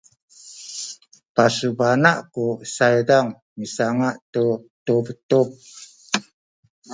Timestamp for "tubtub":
4.85-5.47